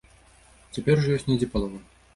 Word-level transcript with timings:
Цяпер 0.77 0.95
ужо 1.05 1.15
ёсць 1.19 1.29
недзе 1.31 1.47
палова. 1.55 1.79